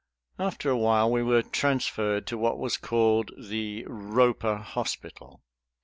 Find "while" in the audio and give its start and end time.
0.79-1.11